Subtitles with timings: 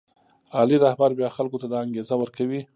[0.55, 2.61] عالي رهبر بیا خلکو ته دا انګېزه ورکوي.